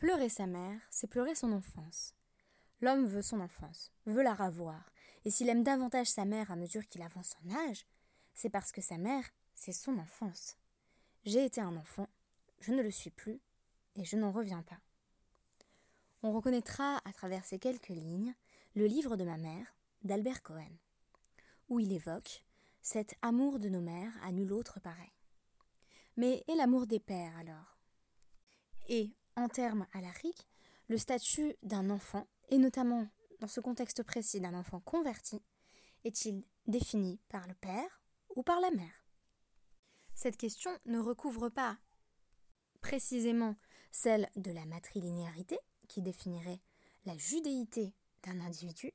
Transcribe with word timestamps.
Pleurer 0.00 0.30
sa 0.30 0.46
mère, 0.46 0.80
c'est 0.88 1.08
pleurer 1.08 1.34
son 1.34 1.52
enfance. 1.52 2.14
L'homme 2.80 3.04
veut 3.04 3.20
son 3.20 3.38
enfance, 3.38 3.92
veut 4.06 4.22
la 4.22 4.32
ravoir, 4.32 4.90
et 5.26 5.30
s'il 5.30 5.50
aime 5.50 5.62
davantage 5.62 6.06
sa 6.06 6.24
mère 6.24 6.50
à 6.50 6.56
mesure 6.56 6.88
qu'il 6.88 7.02
avance 7.02 7.36
en 7.44 7.54
âge, 7.54 7.84
c'est 8.32 8.48
parce 8.48 8.72
que 8.72 8.80
sa 8.80 8.96
mère, 8.96 9.24
c'est 9.54 9.74
son 9.74 9.98
enfance. 9.98 10.56
J'ai 11.24 11.44
été 11.44 11.60
un 11.60 11.76
enfant, 11.76 12.08
je 12.60 12.72
ne 12.72 12.80
le 12.80 12.90
suis 12.90 13.10
plus, 13.10 13.42
et 13.94 14.06
je 14.06 14.16
n'en 14.16 14.32
reviens 14.32 14.62
pas. 14.62 14.80
On 16.22 16.32
reconnaîtra 16.32 17.02
à 17.04 17.12
travers 17.12 17.44
ces 17.44 17.58
quelques 17.58 17.88
lignes 17.88 18.34
le 18.74 18.86
livre 18.86 19.18
de 19.18 19.24
ma 19.24 19.36
mère, 19.36 19.66
d'Albert 20.02 20.42
Cohen, 20.42 20.78
où 21.68 21.78
il 21.78 21.92
évoque 21.92 22.46
cet 22.80 23.16
amour 23.20 23.58
de 23.58 23.68
nos 23.68 23.82
mères 23.82 24.16
à 24.22 24.32
nul 24.32 24.54
autre 24.54 24.80
pareil. 24.80 25.12
Mais 26.16 26.42
et 26.48 26.54
l'amour 26.54 26.86
des 26.86 27.00
pères 27.00 27.36
alors? 27.36 27.76
Et, 28.88 29.14
en 29.40 29.48
termes 29.48 29.86
alariques, 29.92 30.48
le 30.88 30.98
statut 30.98 31.54
d'un 31.62 31.90
enfant, 31.90 32.26
et 32.48 32.58
notamment 32.58 33.08
dans 33.40 33.48
ce 33.48 33.60
contexte 33.60 34.02
précis 34.02 34.40
d'un 34.40 34.54
enfant 34.54 34.80
converti, 34.80 35.42
est-il 36.04 36.44
défini 36.66 37.18
par 37.28 37.46
le 37.46 37.54
père 37.54 38.02
ou 38.36 38.42
par 38.42 38.60
la 38.60 38.70
mère? 38.70 39.06
Cette 40.14 40.36
question 40.36 40.70
ne 40.86 40.98
recouvre 40.98 41.48
pas 41.48 41.78
précisément 42.80 43.56
celle 43.90 44.28
de 44.36 44.52
la 44.52 44.64
matrilinéarité, 44.66 45.58
qui 45.88 46.02
définirait 46.02 46.60
la 47.04 47.16
judéité 47.16 47.94
d'un 48.22 48.40
individu, 48.40 48.92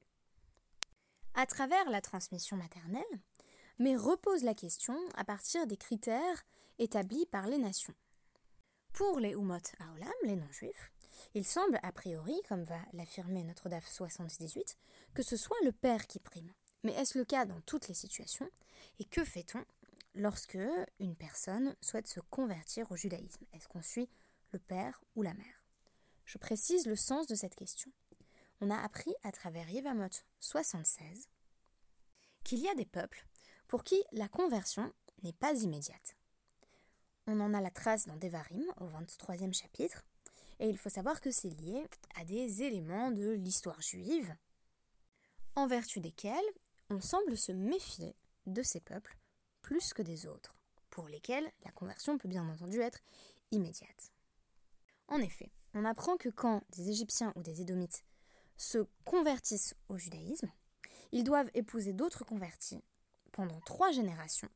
à 1.33 1.45
travers 1.45 1.89
la 1.89 2.01
transmission 2.01 2.55
maternelle, 2.55 3.03
mais 3.79 3.97
repose 3.97 4.43
la 4.43 4.53
question 4.53 4.97
à 5.15 5.23
partir 5.23 5.67
des 5.67 5.77
critères 5.77 6.45
établis 6.79 7.25
par 7.25 7.47
les 7.47 7.57
nations. 7.57 7.95
Pour 8.95 9.19
les 9.19 9.31
Umot 9.31 9.59
Aolam, 9.81 10.13
les 10.23 10.37
non-juifs, 10.37 10.93
il 11.33 11.43
semble 11.43 11.81
a 11.83 11.91
priori, 11.91 12.41
comme 12.47 12.63
va 12.63 12.79
l'affirmer 12.93 13.43
notre 13.43 13.67
DAF 13.67 13.85
78, 13.85 14.77
que 15.13 15.21
ce 15.21 15.35
soit 15.35 15.57
le 15.65 15.73
père 15.73 16.07
qui 16.07 16.21
prime. 16.21 16.49
Mais 16.83 16.93
est-ce 16.93 17.17
le 17.17 17.25
cas 17.25 17.43
dans 17.43 17.59
toutes 17.59 17.89
les 17.89 17.93
situations? 17.93 18.49
Et 18.99 19.03
que 19.03 19.25
fait-on 19.25 19.65
lorsque 20.13 20.57
une 21.01 21.17
personne 21.17 21.75
souhaite 21.81 22.07
se 22.07 22.21
convertir 22.21 22.89
au 22.89 22.95
judaïsme? 22.95 23.43
Est-ce 23.51 23.67
qu'on 23.67 23.81
suit 23.81 24.07
le 24.53 24.59
père 24.59 25.03
ou 25.17 25.23
la 25.23 25.33
mère? 25.33 25.65
Je 26.23 26.37
précise 26.37 26.85
le 26.85 26.95
sens 26.95 27.27
de 27.27 27.35
cette 27.35 27.55
question. 27.55 27.91
On 28.61 28.69
a 28.69 28.81
appris 28.81 29.13
à 29.23 29.33
travers 29.33 29.69
Yevamot 29.69 30.07
76 30.39 31.27
qu'il 32.45 32.59
y 32.59 32.69
a 32.69 32.75
des 32.75 32.85
peuples 32.85 33.27
pour 33.67 33.83
qui 33.83 34.01
la 34.13 34.29
conversion 34.29 34.93
n'est 35.21 35.33
pas 35.33 35.51
immédiate. 35.51 36.15
On 37.27 37.39
en 37.39 37.53
a 37.53 37.61
la 37.61 37.71
trace 37.71 38.05
dans 38.05 38.17
Devarim, 38.17 38.65
au 38.79 38.87
23e 38.87 39.53
chapitre, 39.53 40.03
et 40.59 40.69
il 40.69 40.77
faut 40.77 40.89
savoir 40.89 41.21
que 41.21 41.31
c'est 41.31 41.49
lié 41.49 41.83
à 42.15 42.23
des 42.23 42.61
éléments 42.61 43.09
de 43.09 43.31
l'histoire 43.31 43.81
juive, 43.81 44.35
en 45.55 45.65
vertu 45.65 45.99
desquels 45.99 46.35
on 46.89 47.01
semble 47.01 47.35
se 47.35 47.51
méfier 47.51 48.15
de 48.45 48.61
ces 48.61 48.79
peuples 48.79 49.17
plus 49.63 49.93
que 49.93 50.03
des 50.03 50.27
autres, 50.27 50.55
pour 50.91 51.07
lesquels 51.07 51.51
la 51.63 51.71
conversion 51.71 52.19
peut 52.19 52.29
bien 52.29 52.47
entendu 52.47 52.79
être 52.79 52.99
immédiate. 53.49 54.11
En 55.07 55.17
effet, 55.17 55.51
on 55.73 55.83
apprend 55.83 56.17
que 56.17 56.29
quand 56.29 56.61
des 56.69 56.89
Égyptiens 56.89 57.33
ou 57.35 57.41
des 57.41 57.61
Édomites 57.61 58.03
se 58.55 58.85
convertissent 59.03 59.75
au 59.89 59.97
judaïsme, 59.97 60.51
ils 61.11 61.23
doivent 61.23 61.49
épouser 61.55 61.93
d'autres 61.93 62.23
convertis 62.23 62.83
pendant 63.31 63.59
trois 63.61 63.91
générations. 63.91 64.49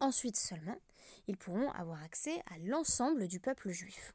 Ensuite 0.00 0.36
seulement, 0.36 0.78
ils 1.26 1.36
pourront 1.36 1.70
avoir 1.72 2.02
accès 2.02 2.42
à 2.46 2.58
l'ensemble 2.58 3.28
du 3.28 3.40
peuple 3.40 3.70
juif. 3.70 4.14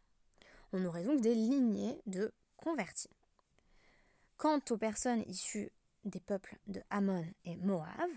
On 0.74 0.86
aurait 0.86 1.04
donc 1.04 1.22
des 1.22 1.36
lignées 1.36 2.02
de 2.06 2.32
convertis. 2.58 3.10
Quant 4.38 4.62
aux 4.70 4.78
personnes 4.78 5.24
issues 5.28 5.72
des 6.06 6.20
peuples 6.20 6.58
de 6.68 6.82
Ammon 6.90 7.26
et 7.46 7.58
Moab, 7.58 8.10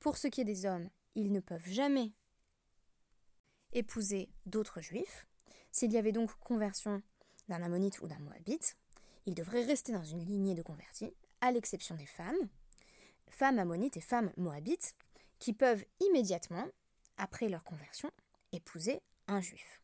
pour 0.00 0.16
ce 0.16 0.28
qui 0.28 0.40
est 0.40 0.44
des 0.44 0.66
hommes 0.66 0.88
ils 1.14 1.32
ne 1.32 1.40
peuvent 1.40 1.68
jamais 1.68 2.12
épouser 3.72 4.28
d'autres 4.46 4.80
juifs. 4.80 5.26
S'il 5.70 5.92
y 5.92 5.98
avait 5.98 6.12
donc 6.12 6.30
conversion 6.40 7.02
d'un 7.48 7.62
ammonite 7.62 8.00
ou 8.00 8.08
d'un 8.08 8.18
moabite, 8.18 8.76
ils 9.26 9.34
devraient 9.34 9.64
rester 9.64 9.92
dans 9.92 10.04
une 10.04 10.24
lignée 10.24 10.54
de 10.54 10.62
convertis, 10.62 11.14
à 11.40 11.52
l'exception 11.52 11.94
des 11.94 12.06
femmes, 12.06 12.48
femmes 13.28 13.58
ammonites 13.58 13.96
et 13.96 14.02
femmes 14.02 14.32
moabites, 14.36 14.94
qui 15.38 15.52
peuvent 15.52 15.84
immédiatement, 16.00 16.66
après 17.22 17.48
leur 17.48 17.62
conversion, 17.62 18.10
épouser 18.50 19.00
un 19.28 19.40
juif. 19.40 19.80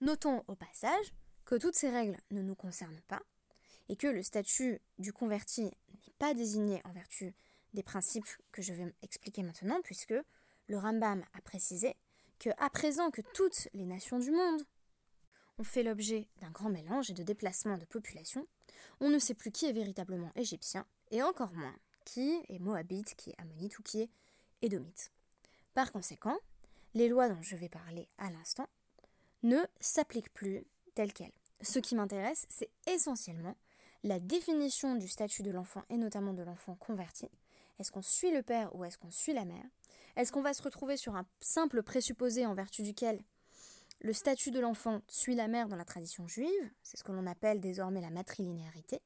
Notons 0.00 0.44
au 0.46 0.54
passage 0.54 1.12
que 1.44 1.56
toutes 1.56 1.74
ces 1.74 1.90
règles 1.90 2.16
ne 2.30 2.40
nous 2.40 2.54
concernent 2.54 3.00
pas 3.08 3.20
et 3.88 3.96
que 3.96 4.06
le 4.06 4.22
statut 4.22 4.80
du 4.98 5.12
converti 5.12 5.62
n'est 5.62 6.14
pas 6.18 6.34
désigné 6.34 6.80
en 6.84 6.92
vertu 6.92 7.34
des 7.74 7.82
principes 7.82 8.28
que 8.52 8.62
je 8.62 8.72
vais 8.72 8.94
expliquer 9.02 9.42
maintenant, 9.42 9.80
puisque 9.82 10.14
le 10.68 10.78
Rambam 10.78 11.24
a 11.34 11.40
précisé 11.40 11.96
que, 12.38 12.50
à 12.58 12.70
présent 12.70 13.10
que 13.10 13.22
toutes 13.34 13.68
les 13.74 13.84
nations 13.84 14.20
du 14.20 14.30
monde 14.30 14.62
ont 15.58 15.64
fait 15.64 15.82
l'objet 15.82 16.28
d'un 16.40 16.50
grand 16.50 16.70
mélange 16.70 17.10
et 17.10 17.14
de 17.14 17.24
déplacement 17.24 17.76
de 17.76 17.86
population, 17.86 18.46
on 19.00 19.10
ne 19.10 19.18
sait 19.18 19.34
plus 19.34 19.50
qui 19.50 19.66
est 19.66 19.72
véritablement 19.72 20.30
égyptien, 20.36 20.86
et 21.10 21.22
encore 21.22 21.52
moins 21.54 21.74
qui 22.04 22.40
est 22.48 22.60
moabite, 22.60 23.16
qui 23.16 23.30
est 23.30 23.40
ammonite 23.40 23.78
ou 23.78 23.82
qui 23.82 24.02
est 24.02 24.10
édomite. 24.62 25.10
Par 25.76 25.92
conséquent, 25.92 26.38
les 26.94 27.06
lois 27.06 27.28
dont 27.28 27.42
je 27.42 27.54
vais 27.54 27.68
parler 27.68 28.08
à 28.16 28.30
l'instant 28.30 28.66
ne 29.42 29.58
s'appliquent 29.78 30.32
plus 30.32 30.64
telles 30.94 31.12
quelles. 31.12 31.34
Ce 31.60 31.78
qui 31.78 31.94
m'intéresse, 31.94 32.46
c'est 32.48 32.70
essentiellement 32.86 33.54
la 34.02 34.18
définition 34.18 34.94
du 34.94 35.06
statut 35.06 35.42
de 35.42 35.50
l'enfant 35.50 35.82
et 35.90 35.98
notamment 35.98 36.32
de 36.32 36.42
l'enfant 36.42 36.76
converti, 36.76 37.28
est-ce 37.78 37.92
qu'on 37.92 38.00
suit 38.00 38.30
le 38.30 38.42
père 38.42 38.74
ou 38.74 38.86
est-ce 38.86 38.96
qu'on 38.96 39.10
suit 39.10 39.34
la 39.34 39.44
mère? 39.44 39.66
Est-ce 40.16 40.32
qu'on 40.32 40.40
va 40.40 40.54
se 40.54 40.62
retrouver 40.62 40.96
sur 40.96 41.14
un 41.14 41.26
simple 41.40 41.82
présupposé 41.82 42.46
en 42.46 42.54
vertu 42.54 42.80
duquel 42.80 43.22
le 44.00 44.14
statut 44.14 44.52
de 44.52 44.60
l'enfant 44.60 45.02
suit 45.08 45.34
la 45.34 45.46
mère 45.46 45.68
dans 45.68 45.76
la 45.76 45.84
tradition 45.84 46.26
juive, 46.26 46.70
c'est 46.82 46.96
ce 46.96 47.04
que 47.04 47.12
l'on 47.12 47.26
appelle 47.26 47.60
désormais 47.60 48.00
la 48.00 48.08
matrilinéarité, 48.08 49.02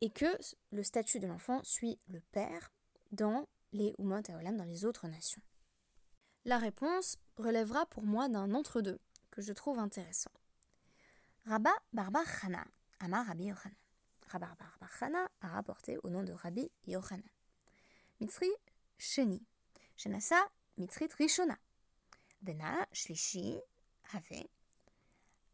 et 0.00 0.10
que 0.10 0.36
le 0.72 0.82
statut 0.82 1.20
de 1.20 1.28
l'enfant 1.28 1.62
suit 1.62 2.00
le 2.08 2.18
père 2.32 2.72
dans 3.12 3.46
les 3.72 3.94
Umot 4.00 4.22
Olam, 4.36 4.56
dans 4.56 4.64
les 4.64 4.84
autres 4.84 5.06
nations 5.06 5.42
la 6.46 6.58
réponse 6.58 7.18
relèvera 7.38 7.86
pour 7.86 8.04
moi 8.04 8.28
d'un 8.28 8.54
entre-deux 8.54 9.00
que 9.32 9.42
je 9.42 9.52
trouve 9.52 9.80
intéressant. 9.80 10.30
Rabba 11.44 11.72
Barbar 11.92 12.22
Hana, 12.40 12.64
Amar 13.00 13.26
Rabbi 13.26 13.46
Yochanan. 13.46 13.74
Rabba 14.28 14.54
Barbar 14.56 14.90
Hana 15.00 15.28
a 15.40 15.48
rapporté 15.48 15.98
au 16.04 16.08
nom 16.08 16.22
de 16.22 16.30
Rabbi 16.30 16.70
Yochanan. 16.86 17.28
Mitri 18.20 18.46
Sheni, 18.96 19.42
Shenasa 19.96 20.36
Mitrit 20.78 21.08
Rishona, 21.18 21.58
Bena 22.42 22.86
Shlishi 22.92 23.58
Have, 24.12 24.46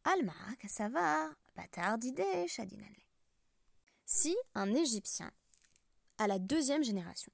Alma 0.04 0.34
Kassavar 0.58 1.30
Batar 1.56 1.96
Dide 1.96 2.46
Si 4.04 4.36
un 4.54 4.74
Égyptien 4.74 5.32
à 6.18 6.26
la 6.26 6.38
deuxième 6.38 6.84
génération 6.84 7.32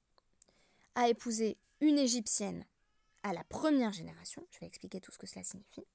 a 0.95 1.09
épousé 1.09 1.57
une 1.81 1.97
Égyptienne 1.97 2.65
à 3.23 3.33
la 3.33 3.43
première 3.43 3.91
génération, 3.91 4.45
je 4.51 4.59
vais 4.59 4.67
expliquer 4.67 5.01
tout 5.01 5.11
ce 5.11 5.17
que 5.17 5.27
cela 5.27 5.43
signifie, 5.43 5.85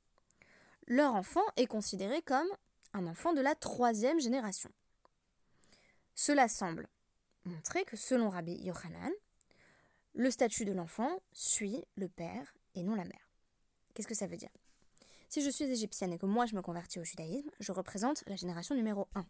leur 0.87 1.15
enfant 1.15 1.45
est 1.57 1.67
considéré 1.67 2.23
comme 2.23 2.49
un 2.93 3.07
enfant 3.07 3.33
de 3.33 3.41
la 3.41 3.55
troisième 3.55 4.21
génération. 4.21 4.71
Cela 6.15 6.49
semble 6.49 6.89
montrer 7.45 7.85
que 7.85 7.97
selon 7.97 8.31
Rabbi 8.31 8.55
Yochanan, 8.55 9.13
le 10.15 10.31
statut 10.31 10.65
de 10.65 10.73
l'enfant 10.73 11.21
suit 11.33 11.85
le 11.97 12.09
père 12.09 12.55
et 12.75 12.83
non 12.83 12.95
la 12.95 13.05
mère. 13.05 13.31
Qu'est-ce 13.95 14.07
que 14.07 14.15
ça 14.15 14.27
veut 14.27 14.37
dire? 14.37 14.51
Si 15.29 15.43
je 15.43 15.51
suis 15.51 15.65
égyptienne 15.65 16.13
et 16.13 16.19
que 16.19 16.27
moi 16.27 16.47
je 16.47 16.55
me 16.55 16.63
convertis 16.63 17.01
au 17.01 17.05
judaïsme, 17.05 17.51
je 17.59 17.73
représente 17.73 18.23
la 18.27 18.37
génération 18.37 18.75
numéro 18.75 19.09
1. 19.15 19.27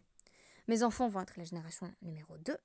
Mes 0.69 0.83
enfants 0.83 1.09
vont 1.09 1.23
être 1.23 1.39
la 1.39 1.45
génération 1.45 1.91
numéro 2.03 2.37
2. 2.39 2.57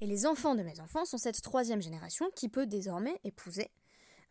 Et 0.00 0.06
les 0.06 0.26
enfants 0.26 0.54
de 0.54 0.62
mes 0.62 0.80
enfants 0.80 1.04
sont 1.04 1.18
cette 1.18 1.42
troisième 1.42 1.82
génération 1.82 2.30
qui 2.36 2.48
peut 2.48 2.66
désormais 2.66 3.18
épouser 3.24 3.70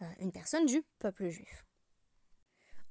euh, 0.01 0.05
une 0.19 0.31
personne 0.31 0.65
du 0.65 0.81
peuple 0.99 1.29
juif. 1.29 1.65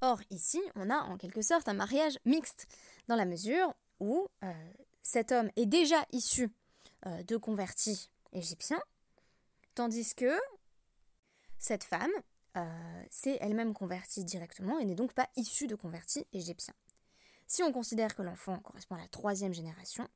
Or, 0.03 0.21
ici, 0.29 0.61
on 0.75 0.91
a 0.91 0.99
en 0.99 1.17
quelque 1.17 1.41
sorte 1.41 1.69
un 1.69 1.75
mariage 1.75 2.19
mixte, 2.27 2.67
dans 3.09 3.17
la 3.17 3.25
mesure 3.25 3.73
où 3.99 4.29
euh, 4.45 4.53
cet 5.01 5.33
homme 5.33 5.51
est 5.57 5.65
déjà 5.65 6.05
issu 6.13 6.51
euh, 7.07 7.23
de 7.23 7.39
convertis 7.39 8.11
égyptiens, 8.33 8.83
tandis 9.75 10.15
que 10.15 10.39
cette 11.59 11.85
femme 11.85 12.13
s'est 13.11 13.37
elle-même 13.43 13.75
convertie 13.75 14.25
directement 14.25 14.79
et 14.79 14.87
n'est 14.87 14.95
donc 14.95 15.13
pas 15.13 15.29
issue 15.37 15.67
de 15.67 15.75
convertis 15.75 16.27
égyptiens. 16.33 16.73
Si 17.47 17.63
on 17.63 17.71
considère 17.71 18.15
que 18.15 18.23
l'enfant 18.23 18.59
correspond 18.61 18.95
à 18.95 19.01
la 19.03 19.09
troisième 19.09 19.53
génération, 19.53 20.09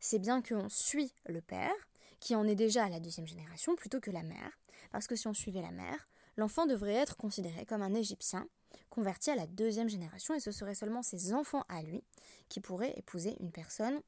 c'est 0.00 0.18
bien 0.18 0.42
qu'on 0.42 0.68
suit 0.68 1.14
le 1.26 1.40
père, 1.40 1.72
qui 2.20 2.34
en 2.34 2.46
est 2.46 2.54
déjà 2.54 2.84
à 2.84 2.88
la 2.88 3.00
deuxième 3.00 3.26
génération, 3.26 3.74
plutôt 3.76 4.00
que 4.00 4.10
la 4.10 4.22
mère, 4.22 4.58
parce 4.90 5.06
que 5.06 5.16
si 5.16 5.26
on 5.26 5.34
suivait 5.34 5.62
la 5.62 5.70
mère, 5.70 6.08
l'enfant 6.36 6.66
devrait 6.66 6.94
être 6.94 7.16
considéré 7.16 7.66
comme 7.66 7.82
un 7.82 7.94
Égyptien, 7.94 8.48
convertis 8.90 9.30
à 9.30 9.36
la 9.36 9.46
deuxième 9.46 9.88
génération 9.88 10.34
et 10.34 10.40
ce 10.40 10.52
seraient 10.52 10.74
seulement 10.74 11.02
ses 11.02 11.32
enfants 11.32 11.64
à 11.68 11.82
lui 11.82 12.02
qui 12.48 12.60
pourraient 12.60 12.94
épouser 12.96 13.36
une 13.40 13.52
personne 13.52 14.00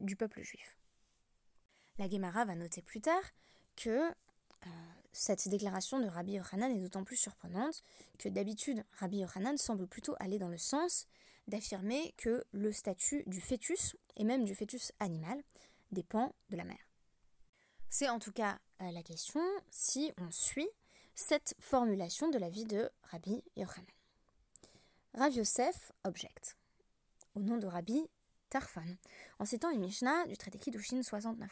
du 0.00 0.16
peuple 0.16 0.42
juif. 0.42 0.78
La 1.98 2.08
Gemara 2.08 2.44
va 2.44 2.54
noter 2.54 2.82
plus 2.82 3.00
tard 3.00 3.22
que 3.76 4.08
euh, 4.08 4.70
cette 5.12 5.48
déclaration 5.48 5.98
de 6.00 6.06
Rabbi 6.06 6.32
Yochanan 6.32 6.70
est 6.70 6.80
d'autant 6.80 7.04
plus 7.04 7.16
surprenante 7.16 7.82
que 8.18 8.28
d'habitude 8.28 8.84
Rabbi 8.98 9.18
Yochanan 9.18 9.56
semble 9.56 9.86
plutôt 9.86 10.14
aller 10.20 10.38
dans 10.38 10.48
le 10.48 10.58
sens 10.58 11.06
d'affirmer 11.48 12.14
que 12.16 12.44
le 12.52 12.72
statut 12.72 13.24
du 13.26 13.40
fœtus, 13.40 13.96
et 14.16 14.24
même 14.24 14.44
du 14.44 14.54
fœtus 14.54 14.92
animal, 15.00 15.42
dépend 15.90 16.34
de 16.50 16.56
la 16.56 16.64
mère. 16.64 16.87
C'est 17.98 18.08
en 18.08 18.20
tout 18.20 18.30
cas 18.30 18.60
euh, 18.80 18.92
la 18.92 19.02
question 19.02 19.40
si 19.72 20.12
on 20.18 20.30
suit 20.30 20.68
cette 21.16 21.56
formulation 21.58 22.28
de 22.28 22.38
la 22.38 22.48
vie 22.48 22.64
de 22.64 22.88
Rabbi 23.10 23.42
Yochanan. 23.56 23.90
Rav 25.14 25.32
Yosef 25.32 25.90
objecte, 26.04 26.56
au 27.34 27.40
nom 27.40 27.56
de 27.56 27.66
Rabbi 27.66 28.08
Tarfon, 28.50 28.96
en 29.40 29.44
citant 29.44 29.70
une 29.70 29.80
Mishnah 29.80 30.28
du 30.28 30.36
traité 30.36 30.60
Kiddushin 30.60 31.00
69a. 31.00 31.48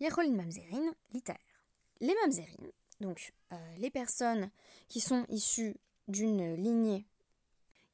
Yacholin 0.00 0.32
Mamzerin, 0.32 0.92
liter. 1.14 1.32
Les 2.00 2.14
Mamzerin, 2.22 2.68
donc 3.00 3.32
euh, 3.54 3.76
les 3.78 3.90
personnes 3.90 4.50
qui 4.88 5.00
sont 5.00 5.24
issues 5.30 5.78
d'une 6.08 6.56
lignée 6.56 7.06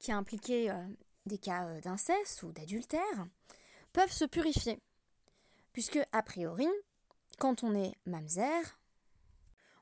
qui 0.00 0.10
a 0.10 0.16
impliqué 0.16 0.72
euh, 0.72 0.88
des 1.26 1.38
cas 1.38 1.72
d'inceste 1.82 2.42
ou 2.42 2.50
d'adultère, 2.50 3.28
peuvent 3.92 4.10
se 4.10 4.24
purifier. 4.24 4.80
Puisque, 5.72 6.00
a 6.12 6.22
priori, 6.22 6.68
quand 7.38 7.62
on 7.62 7.74
est 7.74 7.94
mamzer, 8.06 8.78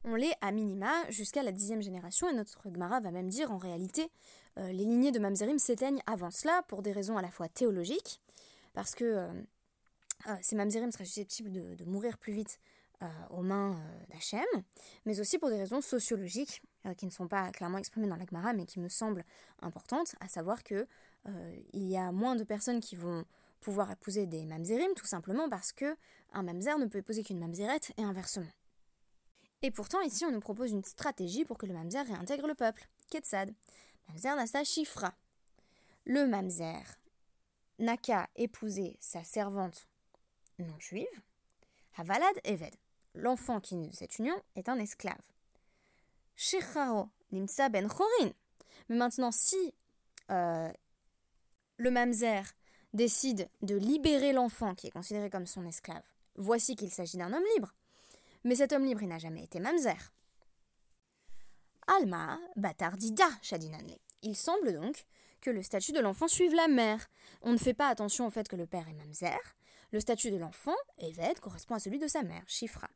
on 0.05 0.15
l'est 0.15 0.37
à 0.41 0.53
minima 0.53 0.93
jusqu'à 1.11 1.43
la 1.43 1.53
dixième 1.53 1.83
génération, 1.83 2.29
et 2.29 2.35
notre 2.35 2.71
Gemara 2.73 3.01
va 3.01 3.11
même 3.11 3.29
dire 3.29 3.51
en 3.51 3.59
réalité, 3.59 4.11
les 4.57 4.73
lignées 4.73 5.13
de 5.13 5.19
mamzerim 5.19 5.59
s'éteignent 5.59 6.03
avant 6.07 6.31
cela 6.31 6.63
pour 6.67 6.83
des 6.83 6.93
raisons 6.93 7.17
à 7.17 7.23
la 7.23 7.31
fois 7.31 7.49
théologiques, 7.49 8.21
parce 8.75 8.95
que 8.95 9.29
ces 10.43 10.57
mamzerim 10.57 10.91
seraient 10.91 11.05
susceptibles 11.05 11.77
de, 11.77 11.85
mourir 11.85 12.19
plus 12.19 12.33
vite 12.33 12.61
aux 13.31 13.43
mains 13.43 13.81
d'Hachem, 14.09 14.47
mais 15.05 15.21
aussi 15.21 15.39
pour 15.39 15.49
des 15.51 15.59
raisons 15.59 15.81
sociologiques, 15.81 16.63
euh, 16.87 16.95
qui 16.95 17.07
ne 17.07 17.11
sont 17.11 17.27
pas 17.27 17.51
clairement 17.51 17.79
exprimées 17.79 18.07
dans 18.07 18.17
l'Agmara, 18.17 18.53
mais 18.53 18.65
qui 18.65 18.79
me 18.79 18.89
semblent 18.89 19.25
importantes, 19.63 20.15
à 20.21 20.29
savoir 20.29 20.63
que 20.63 20.87
euh, 21.27 21.57
il 21.73 21.89
y 21.89 21.97
a 21.97 22.13
moins 22.13 22.37
de 22.37 22.45
personnes 22.45 22.79
qui 22.79 22.95
vont 22.95 23.25
pouvoir 23.61 23.91
épouser 23.91 24.27
des 24.27 24.47
mamzerim, 24.47 24.95
tout 24.95 25.07
simplement 25.07 25.49
parce 25.49 25.73
que 25.73 25.97
un 26.33 26.43
mamzer 26.43 26.79
ne 26.79 26.87
peut 26.87 26.99
épouser 26.99 27.23
qu'une 27.23 27.39
mamzerette 27.39 27.93
et 27.97 28.03
inversement. 28.03 28.51
Et 29.63 29.71
pourtant, 29.71 30.01
ici, 30.03 30.25
on 30.25 30.31
nous 30.31 30.41
propose 30.41 30.71
une 30.71 30.85
stratégie 30.85 31.45
pour 31.45 31.59
que 31.59 31.67
le 31.67 31.75
mamzer 31.75 32.07
réintègre 32.07 32.47
le 32.47 32.55
peuple. 32.55 32.89
Ketsad. 33.11 33.53
Mamzer 34.09 34.37
nasta 34.37 34.65
chifra. 34.65 35.15
Le 36.05 36.27
mamzer 36.27 36.99
n'a 37.79 37.97
qu'à 37.97 38.29
épouser 38.37 38.97
sa 39.01 39.25
servante 39.25 39.89
non 40.59 40.79
juive. 40.79 41.07
Havalad 41.97 42.41
Eved. 42.45 42.75
L'enfant 43.15 43.61
qui 43.61 43.75
naît 43.77 43.89
de 43.89 43.95
cette 43.95 44.19
union 44.19 44.41
est 44.55 44.69
un 44.69 44.79
esclave. 44.79 45.17
Nimsa 47.31 47.69
Ben 47.69 47.89
Chorin. 47.89 48.33
Mais 48.89 48.97
maintenant, 48.97 49.33
si 49.33 49.75
euh, 50.31 50.73
le 51.77 51.91
mamzer 51.91 52.55
décide 52.93 53.49
de 53.63 53.77
libérer 53.77 54.33
l'enfant 54.33 54.75
qui 54.75 54.87
est 54.87 54.91
considéré 54.91 55.31
comme 55.31 55.47
son 55.47 55.65
esclave, 55.67 56.03
voici 56.37 56.77
qu'il 56.77 56.91
s'agit 56.91 57.17
d'un 57.17 57.33
homme 57.33 57.45
libre. 57.55 57.75
Mais 58.45 58.57
cet 58.57 58.73
homme 58.73 58.85
libre, 58.85 59.03
il 59.03 59.09
n'a 59.09 59.19
jamais 59.19 59.45
été 59.45 59.61
mamzer. 59.61 60.13
Alma 61.87 62.39
Batardida, 62.57 63.29
Shadinanle. 63.43 63.99
Il 64.23 64.37
semble 64.37 64.73
donc 64.73 65.07
que 65.41 65.51
le 65.51 65.63
statut 65.63 65.93
de 65.93 66.01
l'enfant 66.01 66.29
suive 66.29 66.55
la 66.55 66.69
mère. 66.69 67.09
On 67.43 67.53
ne 67.53 67.59
fait 67.59 67.75
pas 67.75 67.89
attention 67.89 68.27
au 68.27 68.31
fait 68.31 68.49
que 68.49 68.57
le 68.57 68.67
père 68.67 68.89
est 68.89 68.95
mamzer. 68.95 69.39
Le 69.91 70.01
statut 70.01 70.31
de 70.31 70.37
l'enfant, 70.37 70.77
Eved, 70.99 71.41
correspond 71.41 71.75
à 71.75 71.79
celui 71.79 71.99
de 71.99 72.09
sa 72.09 72.23
mère, 72.23 72.45
Shifra 72.47 72.89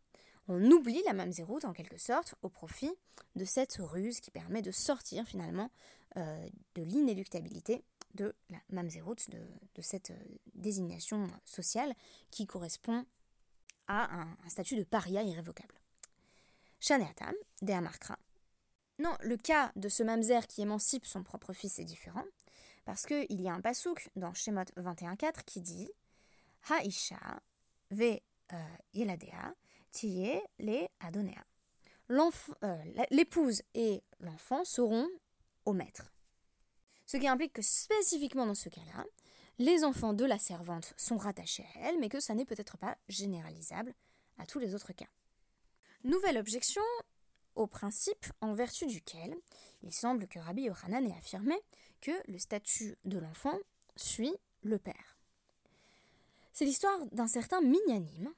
on 0.49 0.71
oublie 0.71 1.03
la 1.07 1.13
mamzeroute 1.13 1.65
en 1.65 1.73
quelque 1.73 1.99
sorte 1.99 2.35
au 2.43 2.49
profit 2.49 2.91
de 3.37 3.45
cette 3.45 3.77
ruse 3.79 4.21
qui 4.21 4.31
permet 4.31 4.63
de 4.63 4.71
sortir 4.71 5.25
finalement 5.27 5.71
euh, 6.17 6.49
de 6.75 6.83
l'inéluctabilité 6.83 7.85
de 8.15 8.35
la 8.51 8.59
mamzeroute, 8.71 9.31
de, 9.31 9.39
de, 9.75 9.83
cette 9.83 10.11
euh, 10.11 10.39
désignation 10.55 11.29
sociale 11.45 11.95
qui 12.31 12.47
correspond 12.47 13.05
à 13.89 14.21
un, 14.21 14.49
statut 14.49 14.77
de 14.77 14.85
paria 14.85 15.23
irrévocable. 15.23 15.75
Shaneatam, 16.81 17.35
de. 17.63 18.17
Non, 18.99 19.17
le 19.21 19.37
cas 19.37 19.73
de 19.77 19.89
ce 19.89 20.03
mamzer 20.03 20.47
qui 20.47 20.63
émancipe 20.63 21.07
son 21.07 21.23
propre 21.23 21.53
fils 21.53 21.79
est 21.79 21.85
différent, 21.85 22.25
parce 22.85 23.07
qu'il 23.07 23.41
y 23.41 23.49
a 23.49 23.55
un 23.55 23.61
pasouk 23.61 24.09
dans 24.17 24.35
Shemot 24.35 24.65
21.4 24.77 25.45
qui 25.45 25.61
dit 25.61 25.91
Haisha 26.71 27.41
ve 27.91 28.21
euh, 28.53 28.77
yeladea 28.93 29.55
les 30.59 30.89
Adonea. 31.01 31.45
Euh, 32.11 32.77
l'épouse 33.11 33.63
et 33.75 34.03
l'enfant 34.21 34.65
seront 34.65 35.09
au 35.65 35.73
maître. 35.73 36.13
Ce 37.13 37.19
qui 37.19 37.29
implique 37.29 37.53
que 37.53 37.61
spécifiquement 37.61 38.47
dans 38.47 38.55
ce 38.55 38.71
cas-là, 38.71 39.05
les 39.59 39.85
enfants 39.85 40.15
de 40.15 40.25
la 40.25 40.39
servante 40.39 40.95
sont 40.97 41.19
rattachés 41.19 41.67
à 41.75 41.81
elle, 41.81 41.99
mais 41.99 42.09
que 42.09 42.21
ça 42.21 42.35
n'est 42.35 42.47
peut-être 42.47 42.79
pas 42.79 42.97
généralisable 43.07 43.93
à 44.39 44.47
tous 44.47 44.59
les 44.59 44.75
autres 44.75 44.95
cas. 44.95 45.11
Nouvelle 46.05 46.39
objection 46.39 46.81
au 47.55 47.67
principe 47.67 48.25
en 48.41 48.55
vertu 48.55 48.87
duquel 48.87 49.37
il 49.83 49.93
semble 49.93 50.27
que 50.27 50.39
Rabbi 50.39 50.63
Yochanan 50.63 51.07
ait 51.07 51.15
affirmé 51.19 51.55
que 52.01 52.13
le 52.29 52.39
statut 52.39 52.97
de 53.05 53.19
l'enfant 53.19 53.59
suit 53.95 54.35
le 54.63 54.79
père. 54.79 55.19
C'est 56.55 56.65
l'histoire 56.65 56.99
d'un 57.13 57.29
certain 57.29 57.61
Minyanim, 57.61 58.33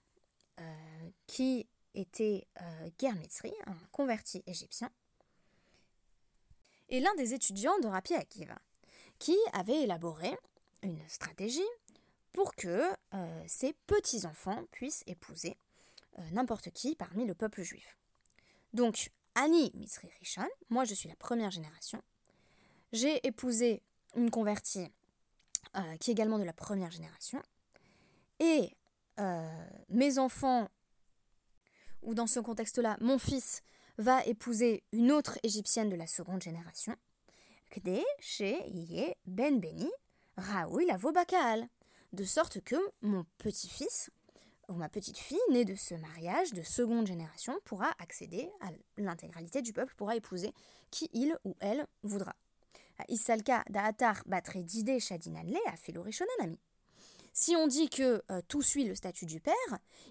euh, 0.58 1.10
qui 1.28 1.68
était 1.94 2.48
euh, 2.60 2.90
un 3.66 3.76
converti 3.92 4.42
égyptien, 4.48 4.90
et 6.88 7.00
l'un 7.00 7.14
des 7.14 7.34
étudiants 7.34 7.78
de 7.80 7.86
Rapi 7.86 8.14
Akiva, 8.14 8.58
qui 9.18 9.36
avait 9.52 9.82
élaboré 9.82 10.36
une 10.82 11.00
stratégie 11.08 11.60
pour 12.32 12.54
que 12.54 12.90
euh, 13.14 13.44
ses 13.46 13.72
petits-enfants 13.86 14.64
puissent 14.70 15.04
épouser 15.06 15.56
euh, 16.18 16.22
n'importe 16.32 16.70
qui 16.70 16.94
parmi 16.96 17.26
le 17.26 17.34
peuple 17.34 17.62
juif. 17.62 17.96
Donc, 18.72 19.10
Annie 19.34 19.72
Mitzri 19.74 20.08
Rishon, 20.18 20.48
moi 20.68 20.84
je 20.84 20.94
suis 20.94 21.08
la 21.08 21.16
première 21.16 21.50
génération, 21.50 22.02
j'ai 22.92 23.26
épousé 23.26 23.82
une 24.14 24.30
convertie 24.30 24.88
qui 25.98 26.10
est 26.10 26.12
également 26.12 26.38
de 26.38 26.44
la 26.44 26.52
première 26.52 26.92
génération, 26.92 27.42
et 28.38 28.76
euh, 29.18 29.66
mes 29.88 30.18
enfants, 30.18 30.68
ou 32.02 32.14
dans 32.14 32.26
ce 32.26 32.40
contexte-là, 32.40 32.96
mon 33.00 33.18
fils 33.18 33.62
va 33.98 34.24
épouser 34.24 34.82
une 34.92 35.12
autre 35.12 35.38
égyptienne 35.42 35.88
de 35.88 35.96
la 35.96 36.06
seconde 36.06 36.42
génération, 36.42 36.96
Kde 37.70 38.02
chez 38.20 39.16
Ben 39.26 39.60
Beni, 39.60 39.90
Raoui 40.36 40.86
la 40.86 40.98
de 42.12 42.24
sorte 42.24 42.60
que 42.60 42.76
mon 43.02 43.24
petit-fils 43.38 44.10
ou 44.68 44.74
ma 44.74 44.88
petite-fille 44.88 45.38
née 45.50 45.64
de 45.64 45.74
ce 45.74 45.94
mariage 45.94 46.52
de 46.52 46.62
seconde 46.62 47.06
génération 47.06 47.58
pourra 47.64 47.92
accéder 47.98 48.48
à 48.60 48.68
l'intégralité 48.96 49.62
du 49.62 49.72
peuple, 49.72 49.94
pourra 49.96 50.16
épouser 50.16 50.52
qui 50.90 51.08
il 51.12 51.36
ou 51.44 51.56
elle 51.60 51.86
voudra. 52.02 52.34
Isalka 53.08 53.64
da'atar 53.68 54.22
batre 54.26 54.58
dide 54.58 55.00
shadinanle 55.00 55.58
a. 55.66 55.74
Si 57.32 57.56
on 57.56 57.66
dit 57.66 57.88
que 57.88 58.22
euh, 58.30 58.40
tout 58.46 58.62
suit 58.62 58.84
le 58.84 58.94
statut 58.94 59.26
du 59.26 59.40
père, 59.40 59.54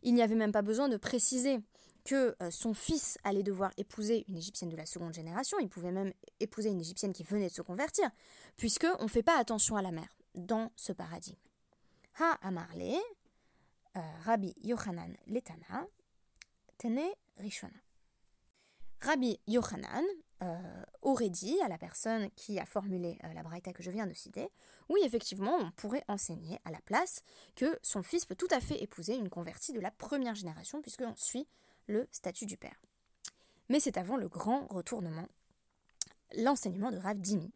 il 0.04 0.14
n'y 0.14 0.22
avait 0.22 0.36
même 0.36 0.52
pas 0.52 0.62
besoin 0.62 0.90
de 0.90 0.98
préciser 0.98 1.60
que 2.04 2.36
euh, 2.42 2.52
son 2.52 2.74
fils 2.74 3.18
allait 3.24 3.44
devoir 3.44 3.72
épouser 3.78 4.26
une 4.28 4.38
égyptienne 4.38 4.70
de 4.70 4.78
la 4.78 4.86
seconde 4.86 5.14
génération, 5.14 5.58
il 5.60 5.70
pouvait 5.70 5.92
même 5.92 6.14
épouser 6.40 6.70
une 6.70 6.82
égyptienne 6.82 7.14
qui 7.14 7.24
venait 7.24 7.48
de 7.48 7.54
se 7.54 7.62
convertir, 7.62 8.10
puisque 8.58 8.88
on 9.00 9.04
ne 9.04 9.10
fait 9.10 9.24
pas 9.24 9.38
attention 9.38 9.76
à 9.76 9.82
la 9.82 9.92
mère 9.92 10.16
dans 10.36 10.72
ce 10.76 10.92
paradigme. 10.92 11.38
Ha 12.20 12.38
Amarle, 12.42 12.96
euh, 13.96 14.02
Rabbi 14.24 14.54
Yochanan 14.64 15.16
Letana, 15.28 15.88
Tene 16.78 17.10
Rishona. 17.38 17.74
Rabbi 19.02 19.40
Yochanan 19.48 20.06
euh, 20.44 20.84
aurait 21.02 21.30
dit 21.30 21.60
à 21.62 21.68
la 21.68 21.78
personne 21.78 22.30
qui 22.32 22.60
a 22.60 22.66
formulé 22.66 23.18
euh, 23.24 23.34
la 23.34 23.44
braïta 23.44 23.74
que 23.74 23.84
je 23.84 23.92
viens 23.92 24.08
de 24.08 24.14
citer, 24.14 24.50
oui, 24.90 25.02
effectivement, 25.04 25.58
on 25.58 25.72
pourrait 25.72 26.04
enseigner 26.08 26.60
à 26.66 26.72
la 26.72 26.80
place 26.82 27.24
que 27.56 27.78
son 27.82 28.04
fils 28.04 28.26
peut 28.26 28.36
tout 28.36 28.48
à 28.52 28.60
fait 28.60 28.82
épouser 28.82 29.16
une 29.16 29.30
convertie 29.30 29.74
de 29.74 29.80
la 29.80 29.92
première 29.92 30.36
génération, 30.36 30.82
puisqu'on 30.82 31.16
suit 31.16 31.48
le 31.88 32.08
statut 32.12 32.46
du 32.46 32.58
père. 32.58 32.80
Mais 33.70 33.80
c'est 33.80 33.98
avant 33.98 34.18
le 34.18 34.28
grand 34.28 34.68
retournement, 34.68 35.28
l'enseignement 36.38 36.92
de 36.92 36.98
Rav 36.98 37.20
Dimi, 37.20 37.52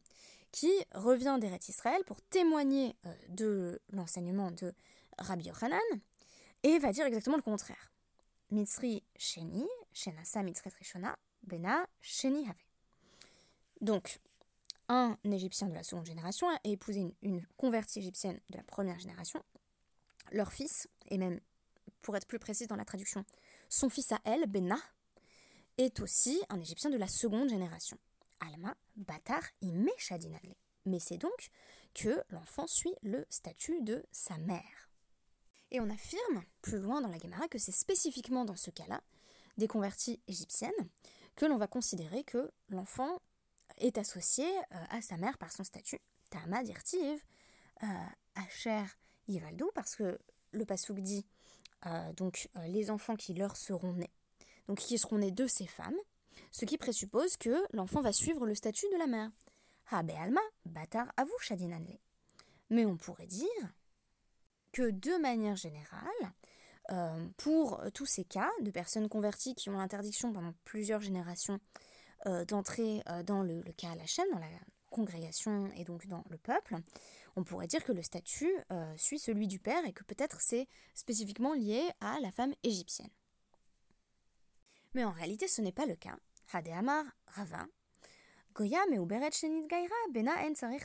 qui 0.52 0.72
revient 0.94 1.38
d'Eret 1.40 1.60
Israël 1.68 2.02
pour 2.06 2.22
témoigner 2.22 2.96
euh, 3.06 3.14
de 3.30 3.82
l'enseignement 3.92 4.52
de 4.52 4.74
Rabbi 5.18 5.46
Yochanan, 5.46 5.80
et 6.64 6.80
va 6.80 6.92
dire 6.92 7.06
exactement 7.06 7.38
le 7.38 7.44
contraire. 7.44 7.92
Mitzri 8.50 9.04
Sheni, 9.18 9.68
Shenasa 9.94 10.42
Mitzret 10.44 10.72
Bena 11.44 11.88
Sheni 12.02 12.48
Have. 12.48 12.56
Donc, 13.82 14.20
un 14.90 15.18
Égyptien 15.26 15.68
de 15.68 15.74
la 15.74 15.84
seconde 15.84 16.06
génération 16.06 16.50
a 16.50 16.60
épousé 16.64 17.02
une, 17.02 17.14
une 17.22 17.46
convertie 17.58 18.00
égyptienne 18.00 18.40
de 18.50 18.58
la 18.58 18.64
première 18.64 19.00
génération. 19.00 19.44
Leur 20.32 20.52
fils, 20.52 20.88
et 21.10 21.18
même 21.18 21.40
pour 22.02 22.16
être 22.16 22.28
plus 22.28 22.40
précis 22.40 22.68
dans 22.68 22.76
la 22.76 22.86
traduction, 22.86 23.26
son 23.70 23.90
fils 23.90 24.12
à 24.12 24.20
elle, 24.24 24.48
Benna, 24.48 24.80
est 25.78 26.00
aussi 26.00 26.42
un 26.50 26.60
Égyptien 26.60 26.90
de 26.90 26.98
la 26.98 27.08
seconde 27.08 27.50
génération. 27.50 27.98
Alma, 28.40 28.76
Batar, 28.96 29.42
Imeshadinale. 29.62 30.56
Mais 30.86 31.00
c'est 31.00 31.18
donc 31.18 31.50
que 31.94 32.24
l'enfant 32.30 32.68
suit 32.68 32.96
le 33.02 33.26
statut 33.30 33.82
de 33.82 34.04
sa 34.12 34.38
mère. 34.38 34.90
Et 35.72 35.80
on 35.80 35.90
affirme, 35.90 36.44
plus 36.62 36.80
loin 36.80 37.02
dans 37.02 37.10
la 37.10 37.20
Gemara, 37.20 37.48
que 37.48 37.60
c'est 37.60 37.74
spécifiquement 37.74 38.46
dans 38.46 38.56
ce 38.56 38.72
cas-là, 38.72 39.02
des 39.58 39.68
converties 39.68 40.22
égyptiennes, 40.28 40.72
que 41.36 41.46
l'on 41.46 41.58
va 41.58 41.68
considérer 41.68 42.24
que 42.24 42.52
l'enfant 42.70 43.22
est 43.78 43.98
associé 43.98 44.46
euh, 44.46 44.86
à 44.90 45.02
sa 45.02 45.18
mère 45.18 45.38
par 45.38 45.52
son 45.52 45.64
statut. 45.64 46.00
Tama 46.30 46.64
dirtiv, 46.64 47.24
euh, 47.84 47.88
Asher 48.36 48.84
Yivaldou, 49.28 49.70
parce 49.76 49.96
que 49.96 50.18
le 50.52 50.66
Passouk 50.66 51.00
dit 51.00 51.26
donc 52.16 52.50
les 52.66 52.90
enfants 52.90 53.16
qui 53.16 53.34
leur 53.34 53.56
seront 53.56 53.94
nés, 53.94 54.12
donc 54.68 54.80
qui 54.80 54.98
seront 54.98 55.18
nés 55.18 55.32
de 55.32 55.48
ces 55.48 55.68
femmes, 55.68 55.98
ce 56.52 56.66
qui 56.66 56.78
présuppose 56.78 57.38
que 57.38 57.56
l'enfant 57.74 58.02
va 58.02 58.14
suivre 58.14 58.46
le 58.46 58.56
statut 58.56 58.88
de 58.92 58.98
la 58.98 59.08
mère. 59.08 59.30
Habe 59.90 60.12
alma, 60.12 60.42
batar 60.66 61.12
avu 61.16 61.32
shadinanle. 61.40 62.00
Mais 62.70 62.86
on 62.86 62.98
pourrait 62.98 63.28
dire 63.28 63.48
que 64.74 64.92
de 64.92 65.18
manière 65.22 65.56
générale, 65.56 66.34
euh, 66.92 67.28
pour 67.38 67.82
tous 67.94 68.06
ces 68.06 68.24
cas 68.24 68.50
de 68.62 68.72
personnes 68.72 69.10
converties 69.10 69.56
qui 69.56 69.70
ont 69.70 69.78
l'interdiction 69.78 70.32
pendant 70.32 70.54
plusieurs 70.64 71.02
générations 71.02 71.60
euh, 72.26 72.46
d'entrer 72.46 73.04
euh, 73.10 73.24
dans 73.24 73.44
le 73.44 73.62
cas 73.78 73.92
à 73.92 73.96
la 73.96 74.06
chaîne, 74.06 74.26
dans 74.32 74.40
la 74.40 74.48
congrégation 74.98 75.70
et 75.76 75.84
donc 75.84 76.08
dans 76.08 76.24
le 76.30 76.38
peuple, 76.38 76.76
on 77.36 77.44
pourrait 77.44 77.68
dire 77.68 77.84
que 77.84 77.92
le 77.92 78.02
statut 78.02 78.52
suit 78.98 79.20
celui 79.20 79.48
du 79.48 79.60
père 79.60 79.86
et 79.86 79.94
que 79.94 80.04
peut-être 80.04 80.38
c'est 80.42 80.68
spécifiquement 80.96 81.54
lié 81.54 81.84
à 82.02 82.20
la 82.20 82.32
femme 82.32 82.54
égyptienne. 82.64 83.10
Mais 84.94 85.04
en 85.04 85.12
réalité, 85.12 85.48
ce 85.48 85.62
n'est 85.62 85.72
pas 85.72 85.86
le 85.86 85.96
cas. 85.96 86.18
Hadeamar 86.52 87.06
Rava, 87.28 87.68
Goya 88.54 88.80
Bena 90.10 90.34
En 90.36 90.80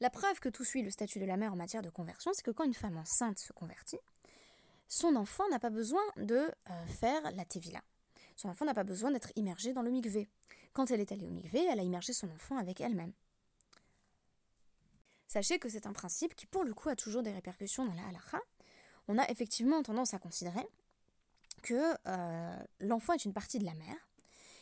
La 0.00 0.10
preuve 0.10 0.40
que 0.40 0.48
tout 0.48 0.64
suit 0.64 0.82
le 0.82 0.90
statut 0.90 1.18
de 1.18 1.26
la 1.26 1.36
mère 1.36 1.52
en 1.52 1.56
matière 1.56 1.82
de 1.82 1.90
conversion, 1.90 2.30
c'est 2.32 2.42
que 2.42 2.50
quand 2.50 2.64
une 2.64 2.72
femme 2.74 2.96
enceinte 2.96 3.38
se 3.38 3.52
convertit, 3.52 3.98
son 4.88 5.16
enfant 5.16 5.48
n'a 5.50 5.58
pas 5.58 5.70
besoin 5.70 6.02
de 6.16 6.36
euh, 6.36 6.86
faire 6.86 7.20
la 7.32 7.44
tevila. 7.44 7.82
Son 8.36 8.48
enfant 8.48 8.64
n'a 8.64 8.74
pas 8.74 8.84
besoin 8.84 9.10
d'être 9.10 9.32
immergé 9.36 9.72
dans 9.72 9.82
le 9.82 9.90
mikvé. 9.90 10.28
Quand 10.72 10.90
elle 10.90 11.00
est 11.00 11.12
allée 11.12 11.26
au 11.26 11.30
mikvé, 11.30 11.64
elle 11.64 11.80
a 11.80 11.82
immergé 11.82 12.12
son 12.12 12.30
enfant 12.30 12.56
avec 12.56 12.80
elle-même. 12.80 13.12
Sachez 15.28 15.58
que 15.58 15.68
c'est 15.68 15.86
un 15.86 15.92
principe 15.92 16.34
qui, 16.34 16.46
pour 16.46 16.64
le 16.64 16.74
coup, 16.74 16.88
a 16.88 16.96
toujours 16.96 17.22
des 17.22 17.32
répercussions 17.32 17.86
dans 17.86 17.94
la 17.94 18.06
halakha. 18.08 18.40
On 19.08 19.18
a 19.18 19.28
effectivement 19.30 19.82
tendance 19.82 20.14
à 20.14 20.18
considérer 20.18 20.66
que 21.62 21.94
euh, 22.06 22.64
l'enfant 22.80 23.14
est 23.14 23.24
une 23.24 23.32
partie 23.32 23.58
de 23.58 23.64
la 23.64 23.74
mère. 23.74 23.96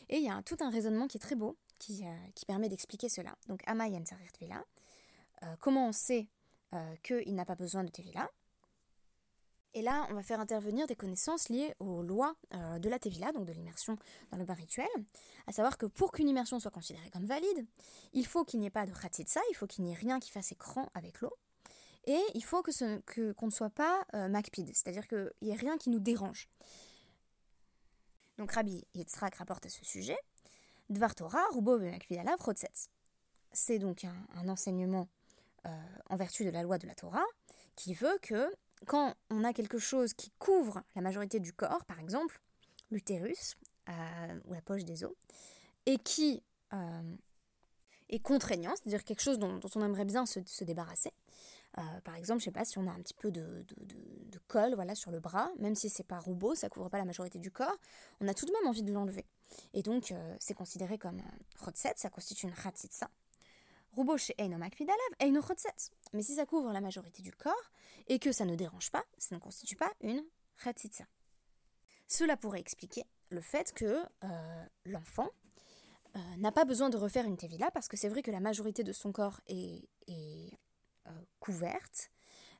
Et 0.09 0.17
il 0.17 0.23
y 0.23 0.29
a 0.29 0.41
tout 0.43 0.57
un 0.59 0.69
raisonnement 0.69 1.07
qui 1.07 1.17
est 1.17 1.21
très 1.21 1.35
beau, 1.35 1.57
qui, 1.79 2.05
euh, 2.05 2.45
permet 2.47 2.69
d'expliquer 2.69 3.09
cela. 3.09 3.35
Donc, 3.47 3.61
Amayan 3.65 4.05
Sarir 4.05 4.31
Tvila. 4.31 4.63
comment 5.59 5.87
on 5.87 5.91
sait 5.93 6.27
qu'il 7.03 7.35
n'a 7.35 7.45
pas 7.45 7.55
besoin 7.55 7.83
de 7.83 7.89
Tevila? 7.89 8.29
Et 9.73 9.81
là, 9.81 10.05
on 10.09 10.13
va 10.13 10.23
faire 10.23 10.39
intervenir 10.39 10.85
des 10.87 10.95
connaissances 10.95 11.49
liées 11.49 11.73
aux 11.79 12.01
lois 12.03 12.35
euh, 12.53 12.79
de 12.79 12.89
la 12.89 12.99
Tevila, 12.99 13.31
donc 13.31 13.45
de 13.45 13.53
l'immersion 13.53 13.97
dans 14.31 14.37
le 14.37 14.43
bain 14.43 14.53
rituel, 14.53 14.87
à 15.47 15.53
savoir 15.53 15.77
que 15.77 15.85
pour 15.85 16.11
qu'une 16.11 16.27
immersion 16.27 16.59
soit 16.59 16.71
considérée 16.71 17.09
comme 17.09 17.25
valide, 17.25 17.65
il 18.13 18.25
faut 18.25 18.43
qu'il 18.43 18.59
n'y 18.59 18.65
ait 18.65 18.71
pas 18.71 18.85
de 18.85 18.91
khatitsa, 18.91 19.39
il 19.49 19.55
faut 19.55 19.67
qu'il 19.67 19.85
n'y 19.85 19.93
ait 19.93 19.95
rien 19.95 20.19
qui 20.19 20.29
fasse 20.29 20.51
écran 20.51 20.89
avec 20.93 21.21
l'eau, 21.21 21.33
et 22.05 22.19
il 22.33 22.43
faut 22.43 22.61
que 22.63 23.31
qu'on 23.33 23.45
ne 23.45 23.51
soit 23.51 23.69
pas 23.69 24.05
euh, 24.13 24.27
makpid, 24.27 24.67
c'est-à-dire 24.73 25.07
qu'il 25.07 25.31
n'y 25.41 25.51
ait 25.51 25.55
rien 25.55 25.77
qui 25.77 25.89
nous 25.89 25.99
dérange. 25.99 26.49
Donc 28.37 28.51
Rabbi 28.51 28.83
Yitzhak 28.95 29.35
rapporte 29.35 29.65
à 29.67 29.69
ce 29.69 29.85
sujet, 29.85 30.17
Dvar 30.89 31.15
Torah, 31.15 31.45
Rubo 31.53 31.79
makpid 31.79 32.17
alav 32.17 32.39
C'est 33.53 33.79
donc 33.79 34.03
un, 34.03 34.49
enseignement 34.49 35.07
euh, 35.65 35.69
en 36.09 36.17
vertu 36.17 36.43
de 36.43 36.49
la 36.49 36.63
loi 36.63 36.77
de 36.77 36.87
la 36.87 36.95
Torah 36.95 37.25
qui 37.75 37.93
veut 37.93 38.17
que 38.21 38.51
quand 38.85 39.15
on 39.29 39.43
a 39.43 39.53
quelque 39.53 39.77
chose 39.77 40.13
qui 40.13 40.31
couvre 40.39 40.81
la 40.95 41.01
majorité 41.01 41.39
du 41.39 41.53
corps, 41.53 41.85
par 41.85 41.99
exemple 41.99 42.41
l'utérus 42.91 43.55
euh, 43.89 44.39
ou 44.45 44.53
la 44.53 44.61
poche 44.61 44.83
des 44.83 45.03
os, 45.03 45.13
et 45.85 45.97
qui 45.97 46.43
euh, 46.73 47.15
est 48.09 48.19
contraignant, 48.19 48.73
c'est-à-dire 48.75 49.03
quelque 49.03 49.21
chose 49.21 49.39
dont, 49.39 49.59
on 49.75 49.83
aimerait 49.83 50.05
bien 50.05 50.25
se, 50.25 50.63
débarrasser. 50.63 51.13
Euh, 51.77 52.01
par 52.03 52.15
exemple, 52.15 52.41
je 52.41 52.45
sais 52.45 52.51
pas 52.51 52.65
si 52.65 52.77
on 52.77 52.87
a 52.87 52.91
un 52.91 52.99
petit 53.01 53.13
peu 53.13 53.31
de, 53.31 53.65
colle 54.47 54.75
voilà, 54.75 54.95
sur 54.95 55.11
le 55.11 55.21
bras, 55.21 55.49
même 55.59 55.75
si 55.75 55.89
c'est 55.89 56.03
pas 56.03 56.19
robot, 56.19 56.55
ça 56.55 56.67
couvre 56.67 56.89
pas 56.89 56.97
la 56.97 57.05
majorité 57.05 57.39
du 57.39 57.51
corps, 57.51 57.77
on 58.19 58.27
a 58.27 58.33
tout 58.33 58.45
de 58.45 58.51
même 58.51 58.67
envie 58.67 58.83
de 58.83 58.91
l'enlever. 58.91 59.25
Et 59.73 59.81
donc, 59.81 60.13
c'est 60.39 60.53
considéré 60.53 60.97
comme 60.97 61.21
rotset, 61.59 61.93
ça 61.95 62.09
constitue 62.09 62.47
une 62.47 62.53
ratsitsa. 62.53 63.09
Rubo 63.80 63.80
chez 63.80 63.80
Einomak 63.80 63.80
Eino 63.80 63.80
Mais 66.13 66.23
si 66.23 66.35
ça 66.35 66.45
couvre 66.45 66.71
la 66.71 66.81
majorité 66.81 67.21
du 67.21 67.31
corps, 67.31 67.71
et 68.07 68.19
que 68.19 68.31
ça 68.31 68.45
ne 68.45 68.55
dérange 68.55 68.91
pas, 68.91 69.03
ça 69.17 69.35
ne 69.35 69.39
constitue 69.39 69.75
pas 69.75 69.91
une 70.01 70.23
khatsitsa. 70.63 71.05
Cela 72.07 72.37
pourrait 72.37 72.59
expliquer 72.59 73.05
le 73.29 73.41
fait 73.41 73.73
que 73.73 74.03
euh, 74.23 74.65
l'enfant 74.85 75.29
euh, 76.15 76.19
n'a 76.37 76.51
pas 76.51 76.65
besoin 76.65 76.89
de 76.89 76.97
refaire 76.97 77.25
une 77.25 77.37
tevila 77.37 77.71
parce 77.71 77.87
que 77.87 77.95
c'est 77.95 78.09
vrai 78.09 78.21
que 78.21 78.31
la 78.31 78.41
majorité 78.41 78.83
de 78.83 78.91
son 78.91 79.11
corps 79.11 79.39
est, 79.47 79.87
euh, 80.09 80.49
couverte 81.39 82.11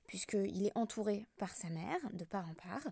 puisqu'il 0.07 0.65
est 0.65 0.77
entouré 0.77 1.25
par 1.38 1.53
sa 1.55 1.69
mère 1.69 2.00
de 2.13 2.23
part 2.23 2.47
en 2.47 2.53
part. 2.53 2.88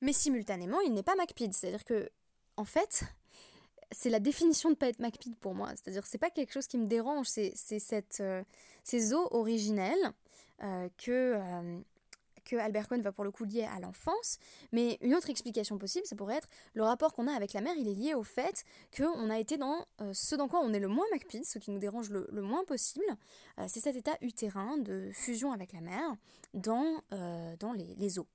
Mais 0.00 0.12
simultanément, 0.12 0.80
il 0.80 0.92
n'est 0.92 1.02
pas 1.02 1.16
macpid, 1.16 1.54
c'est-à-dire 1.54 1.84
que 1.84 2.10
en 2.56 2.64
fait, 2.64 3.04
c'est 3.90 4.10
la 4.10 4.20
définition 4.20 4.70
de 4.70 4.74
pas 4.74 4.88
être 4.88 5.00
macpid 5.00 5.36
pour 5.36 5.54
moi. 5.54 5.70
C'est-à-dire 5.70 6.06
c'est 6.06 6.18
pas 6.18 6.30
quelque 6.30 6.52
chose 6.52 6.66
qui 6.66 6.78
me 6.78 6.86
dérange, 6.86 7.26
c'est 7.26 7.54
cette 7.54 8.22
ces 8.88 9.12
os 9.12 9.28
originels 9.32 10.12
euh, 10.62 10.88
que, 10.96 11.34
euh, 11.36 11.80
que 12.44 12.56
Albert 12.56 12.88
Cohen 12.88 13.00
va 13.00 13.12
pour 13.12 13.24
le 13.24 13.30
coup 13.30 13.44
lier 13.44 13.64
à 13.64 13.78
l'enfance. 13.80 14.38
Mais 14.72 14.98
une 15.02 15.14
autre 15.14 15.28
explication 15.28 15.76
possible, 15.76 16.06
ça 16.06 16.16
pourrait 16.16 16.36
être 16.36 16.48
le 16.72 16.82
rapport 16.82 17.12
qu'on 17.12 17.28
a 17.28 17.32
avec 17.32 17.52
la 17.52 17.60
mère, 17.60 17.74
il 17.76 17.86
est 17.86 17.94
lié 17.94 18.14
au 18.14 18.22
fait 18.22 18.64
qu'on 18.96 19.28
a 19.28 19.38
été 19.38 19.58
dans 19.58 19.86
euh, 20.00 20.12
ce 20.14 20.34
dans 20.34 20.48
quoi 20.48 20.60
on 20.60 20.72
est 20.72 20.80
le 20.80 20.88
moins 20.88 21.04
MacPid, 21.12 21.44
ce 21.44 21.58
qui 21.58 21.70
nous 21.70 21.78
dérange 21.78 22.08
le, 22.08 22.26
moins 22.40 22.64
possible. 22.64 23.04
c'est 23.66 23.80
cet 23.80 23.96
état 23.96 24.16
utérin 24.22 24.78
de 24.78 25.10
fusion 25.12 25.52
avec 25.52 25.72
la 25.72 25.80
mère 25.80 26.16
dans, 26.54 27.02
dans 27.60 27.72
les, 27.72 27.94
les 27.96 28.18
os. 28.18 28.26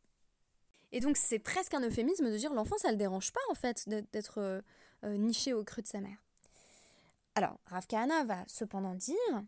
Et 0.93 1.01
donc 1.01 1.17
c'est 1.17 1.39
presque 1.39 1.73
un 1.73 1.81
euphémisme 1.81 2.31
de 2.31 2.38
dire 2.38 2.53
l'enfant 2.53 2.77
ça 2.77 2.91
le 2.91 2.97
dérange 2.97 3.33
pas 3.33 3.41
en 3.51 3.55
fait 3.55 3.89
d'être 4.13 4.63
niché 5.03 5.53
au 5.53 5.65
creux 5.65 5.81
de 5.81 5.88
sa 5.88 6.00
mère. 6.00 6.17
Alors 7.35 7.59
Rav 7.65 7.85
Kahana 7.88 8.23
va 8.23 8.45
cependant 8.47 8.95
dire 8.95 9.43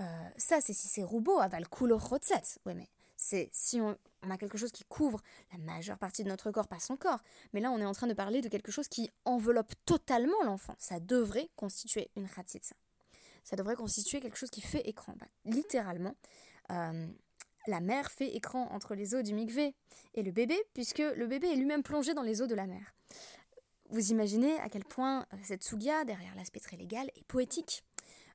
euh, 0.00 0.28
ça, 0.36 0.60
c'est 0.60 0.72
si 0.72 0.88
c'est 0.88 1.02
robot, 1.02 1.38
aval 1.40 1.68
kulo 1.68 1.98
Oui, 2.10 2.74
mais 2.74 2.88
c'est 3.16 3.50
si 3.52 3.80
on, 3.80 3.96
a 4.28 4.38
quelque 4.38 4.56
chose 4.56 4.72
qui 4.72 4.84
couvre 4.84 5.20
la 5.52 5.58
majeure 5.58 5.98
partie 5.98 6.24
de 6.24 6.28
notre 6.28 6.50
corps, 6.50 6.68
pas 6.68 6.78
son 6.78 6.96
corps. 6.96 7.20
Mais 7.52 7.60
là, 7.60 7.70
on 7.70 7.78
est 7.78 7.84
en 7.84 7.92
train 7.92 8.06
de 8.06 8.14
parler 8.14 8.40
de 8.40 8.48
quelque 8.48 8.72
chose 8.72 8.88
qui 8.88 9.10
enveloppe 9.24 9.72
totalement 9.84 10.42
l'enfant. 10.44 10.74
Ça 10.78 11.00
devrait 11.00 11.50
constituer 11.56 12.10
une 12.16 12.28
khatsitsa. 12.28 12.74
Ça 13.44 13.56
devrait 13.56 13.76
constituer 13.76 14.20
quelque 14.20 14.36
chose 14.36 14.50
qui 14.50 14.60
fait 14.60 14.88
écran. 14.88 15.14
Bah, 15.18 15.26
littéralement, 15.44 16.14
euh, 16.70 17.06
la 17.66 17.80
mère 17.80 18.10
fait 18.10 18.34
écran 18.34 18.68
entre 18.70 18.94
les 18.94 19.14
os 19.14 19.22
du 19.22 19.34
mikvé 19.34 19.74
et 20.14 20.22
le 20.22 20.32
bébé, 20.32 20.60
puisque 20.74 20.98
le 20.98 21.26
bébé 21.26 21.48
est 21.48 21.56
lui-même 21.56 21.82
plongé 21.82 22.14
dans 22.14 22.22
les 22.22 22.42
os 22.42 22.48
de 22.48 22.54
la 22.54 22.66
mère. 22.66 22.94
Vous 23.90 24.12
imaginez 24.12 24.58
à 24.60 24.68
quel 24.68 24.84
point 24.84 25.26
euh, 25.32 25.36
cette 25.42 25.64
sugia, 25.64 26.04
derrière 26.04 26.34
l'aspect 26.36 26.60
très 26.60 26.76
légal, 26.76 27.10
est 27.16 27.24
poétique. 27.24 27.84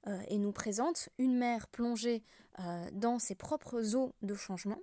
Euh, 0.07 0.21
et 0.27 0.37
nous 0.37 0.51
présente 0.51 1.09
une 1.17 1.35
mère 1.35 1.67
plongée 1.67 2.23
euh, 2.59 2.89
dans 2.91 3.17
ses 3.17 3.33
propres 3.33 3.95
eaux 3.95 4.13
de 4.21 4.35
changement 4.35 4.77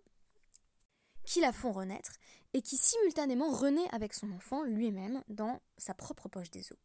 qui 1.24 1.40
la 1.40 1.52
font 1.52 1.70
renaître 1.70 2.14
et 2.54 2.60
qui 2.60 2.76
simultanément 2.76 3.50
renaît 3.50 3.88
avec 3.92 4.14
son 4.14 4.32
enfant 4.32 4.64
lui-même 4.64 5.22
dans 5.28 5.60
sa 5.76 5.94
propre 5.94 6.28
poche 6.28 6.50
des 6.50 6.72
eaux. 6.72 6.78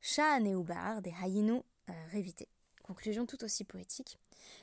Sha'aneubar 0.00 1.02
des 1.02 1.12
Hayinu 1.20 1.62
révité. 2.12 2.48
Conclusion 2.84 3.26
tout 3.26 3.42
aussi 3.42 3.64
poétique. 3.64 4.18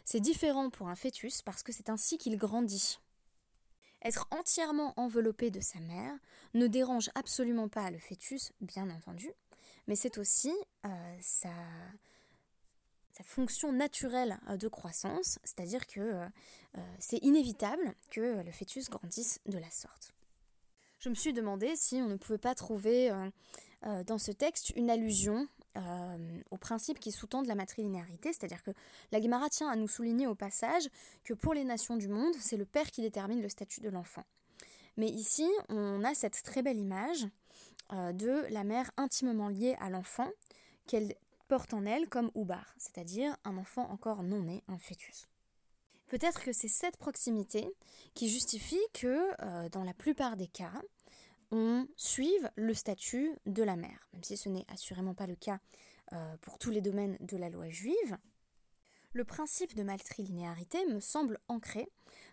C'est 0.06 0.20
différent 0.20 0.70
pour 0.70 0.88
un 0.88 0.96
fœtus 0.96 1.42
parce 1.42 1.63
que 1.63 1.74
c'est 1.74 1.90
ainsi 1.90 2.18
qu'il 2.18 2.38
grandit. 2.38 3.00
Être 4.04 4.28
entièrement 4.32 4.94
enveloppé 4.98 5.51
de 5.51 5.60
sa 5.60 5.80
mère 5.80 6.13
ne 6.54 6.68
dérange 6.68 7.10
absolument 7.13 7.68
pas 7.68 7.92
le 7.92 8.00
fœtus, 8.00 8.54
bien 8.62 8.90
entendu, 8.90 9.32
mais 9.88 9.96
c'est 9.96 10.18
aussi 10.18 10.54
sa, 11.20 11.51
sa 13.12 13.24
fonction 13.24 13.72
naturelle 13.72 14.40
euh, 14.50 14.58
de 14.58 14.68
croissance, 14.68 15.40
c'est-à-dire 15.44 15.88
que 15.88 16.00
euh, 16.00 16.25
euh, 16.78 16.96
c'est 17.00 17.18
inévitable 17.18 17.96
que 18.10 18.42
le 18.42 18.51
fœtus 18.51 18.90
grandisse 18.90 19.40
de 19.46 19.58
la 19.58 19.70
sorte. 19.70 20.13
Je 21.00 21.10
me 21.10 21.16
suis 21.16 21.34
demandé 21.34 21.75
si 21.75 21.96
on 21.96 22.08
ne 22.08 22.16
pouvait 22.16 22.38
pas 22.38 22.54
trouver 22.54 23.10
dans 24.06 24.20
ce 24.20 24.32
texte 24.32 24.72
une 24.75 24.92
allusion 24.92 25.48
euh, 25.78 26.42
aux 26.51 26.58
qui 27.00 27.12
sous-tendent 27.12 27.48
la 27.48 27.56
matrilinéarité, 27.56 28.34
c'est-à-dire 28.34 28.63
que 28.63 28.72
la 29.12 29.22
Gemara 29.22 29.50
tient 29.50 29.70
à 29.70 29.75
nous 29.75 29.88
souligner 29.88 30.28
au 30.28 30.36
passage 30.36 30.90
que 31.24 31.34
pour 31.34 31.54
les 31.54 31.63
nations 31.63 31.98
du 31.98 32.08
monde, 32.08 32.34
c'est 32.40 32.58
le 32.58 32.66
père 32.66 32.92
qui 32.92 33.01
détermine 33.01 33.42
le 33.42 33.50
statut 33.50 33.82
de 33.82 33.90
l'enfant. 33.90 34.24
Mais 34.98 35.08
ici, 35.08 35.48
on 35.70 36.04
a 36.04 36.13
cette 36.13 36.44
très 36.44 36.62
belle 36.62 36.78
image 36.78 37.28
euh, 37.94 38.12
de 38.13 38.46
la 38.50 38.63
mère 38.63 38.92
intimement 38.98 39.50
liée 39.50 39.75
à 39.80 39.90
l'enfant 39.90 40.30
qu'elle 40.88 41.16
porte 41.48 41.74
en 41.74 41.86
elle 41.86 42.08
comme 42.08 42.32
Oubar, 42.36 42.74
c'est-à-dire 42.78 43.36
un 43.44 43.58
enfant 43.58 43.90
encore 43.90 44.24
non 44.24 44.42
né, 44.42 44.63
un 44.68 44.78
fœtus. 44.78 45.28
Peut-être 46.08 46.44
que 46.44 46.51
c'est 46.51 46.68
cette 46.68 46.98
proximité 46.98 47.70
qui 48.13 48.30
justifie 48.30 48.82
que, 48.94 49.32
euh, 49.42 49.70
dans 49.70 49.84
la 49.84 49.94
plupart 49.94 50.36
des 50.36 50.48
cas, 50.48 50.82
on 51.51 51.88
suive 51.98 52.50
le 52.55 52.74
statut 52.74 53.38
de 53.46 53.63
la 53.63 53.75
mère, 53.75 54.08
même 54.13 54.24
si 54.24 54.38
ce 54.38 54.50
n'est 54.50 54.65
assurément 54.70 55.13
pas 55.13 55.27
le 55.27 55.36
cas 55.36 55.60
euh, 56.13 56.38
pour 56.38 56.58
tous 56.58 56.72
les 56.72 56.81
domaines 56.81 57.17
de 57.20 57.38
la 57.38 57.50
loi 57.50 57.70
juive. 57.70 58.17
Le 59.13 59.25
principe 59.25 59.75
de 59.75 59.84
matrilinéarité 59.84 60.86
me 60.86 61.01
semble 61.01 61.38
ancré 61.50 61.89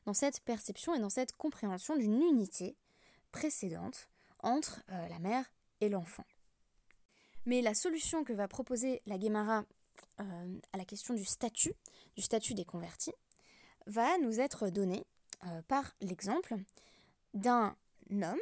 dans 0.07 0.15
cette 0.15 0.41
perception 0.41 0.95
et 0.95 1.01
dans 1.01 1.11
cette 1.11 1.37
compréhension 1.37 1.97
d'une 1.97 2.23
unité 2.23 2.77
précédente 3.33 4.09
entre 4.41 4.83
euh, 4.91 5.09
la 5.09 5.19
mère 5.19 5.45
et 5.81 5.89
l'enfant. 5.89 6.25
Mais 7.45 7.61
la 7.61 7.75
solution 7.75 8.23
que 8.23 8.33
va 8.33 8.47
proposer 8.47 9.03
la 9.07 9.19
Guémara 9.19 9.65
euh, 10.21 10.59
à 10.73 10.77
la 10.77 10.85
question 10.85 11.15
du 11.15 11.25
statut, 11.25 11.75
du 12.15 12.23
statut 12.23 12.55
des 12.55 12.65
convertis, 12.65 13.15
va 13.87 14.19
nous 14.19 14.39
être 14.39 14.69
donnée 14.69 15.07
par 15.69 15.95
l'exemple 16.01 16.57
d'un 17.33 17.77
homme 18.11 18.39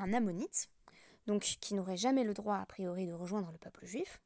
un 0.00 0.12
ammonite, 0.12 0.68
donc 1.26 1.42
qui 1.42 1.74
n'aurait 1.74 1.96
jamais 1.96 2.24
le 2.24 2.34
droit 2.34 2.56
a 2.56 2.66
priori 2.66 3.06
de 3.06 3.12
rejoindre 3.12 3.50
le 3.52 3.58
peuple 3.58 3.86
juif, 3.86 4.20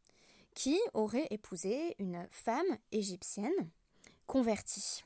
qui 0.54 0.78
aurait 0.93 1.26
épousé 1.31 1.95
une 1.99 2.26
femme 2.31 2.78
égyptienne 2.93 3.71
convertie. 4.26 5.04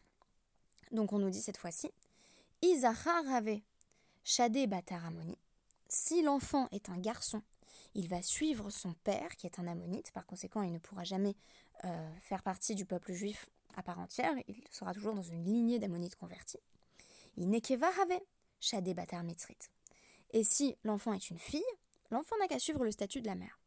Donc 0.92 1.12
on 1.12 1.18
nous 1.18 1.30
dit 1.30 1.42
cette 1.42 1.56
fois-ci, 1.56 1.90
Isachar 2.62 3.25
Rave, 3.25 3.60
Shadé 4.25 4.66
Bataramoni. 4.66 5.38
Si 5.88 6.22
l'enfant 6.22 6.68
est 6.70 6.90
un 6.90 6.98
garçon, 6.98 7.42
il 7.94 8.08
va 8.08 8.20
suivre 8.22 8.70
son 8.70 8.92
père, 9.04 9.37
qui 9.37 9.46
est 9.46 9.58
un 9.58 9.66
ammonite, 9.66 10.12
par 10.12 10.26
conséquent 10.26 10.62
il 10.62 10.72
ne 10.72 10.78
pourra 10.78 11.04
jamais 11.04 11.34
euh, 11.84 12.10
faire 12.20 12.42
partie 12.42 12.75
du 12.75 12.84
peuple 12.84 13.12
juif 13.12 13.48
à 13.76 13.82
part 13.82 13.98
entière, 14.00 14.34
il 14.48 14.62
sera 14.70 14.92
toujours 14.92 15.14
dans 15.14 15.22
une 15.22 15.44
lignée 15.44 15.78
d'ammonites 15.78 16.16
convertis. 16.16 16.58
Inekeva 17.37 17.88
Rave, 17.90 18.20
Shadé 18.60 18.92
Batar 18.92 19.22
Mitzrit. 19.22 19.56
Et 20.30 20.44
si 20.44 20.76
l'enfant 20.85 21.12
est 21.12 21.30
une 21.30 21.38
fille, 21.38 21.62
l'enfant 22.11 22.37
n'a 22.38 22.49
qu'à 22.49 22.58
suivre 22.58 22.85
le 22.85 22.92
statut 22.92 23.20
de 23.20 23.26
la 23.26 23.35
mère. 23.35 23.58